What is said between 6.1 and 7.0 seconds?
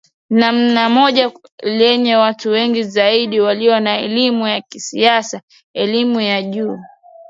ya juu